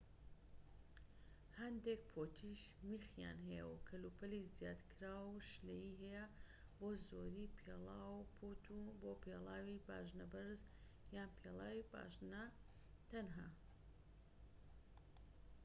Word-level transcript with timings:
هەندێک 1.59 2.01
پوتیش 2.13 2.61
میخیان 2.89 3.37
هەیە 3.47 3.63
و 3.71 3.81
کەلوپەلی 3.89 4.51
زیادکراوی 4.57 5.45
شلەیی 5.51 5.97
هەیە 6.01 6.25
بۆ 6.77 6.89
زۆربەی 7.07 7.53
پێڵاو 7.59 8.13
و 8.19 8.27
پووت 8.35 8.63
بۆ 9.01 9.11
پێڵاوی 9.23 9.83
پاژنەبەرز 9.87 10.61
یان 11.15 11.31
پێڵاوی 11.39 11.87
پاژنە 11.91 12.43
و 12.53 12.53
تەنها 13.09 13.47